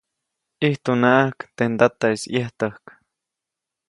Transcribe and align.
ʼIjtunaʼajk 0.61 1.37
teʼ 1.55 1.69
ndataʼis 1.73 2.23
ʼyejtäjk. 2.31 2.83